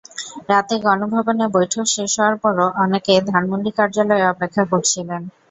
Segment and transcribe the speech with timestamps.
[0.49, 5.21] রাতে গণভবনে বৈঠক শেষ হওয়ার পরও অনেকে ধানমন্ডি কার্যালয়ে অপেক্ষা করছিলেন।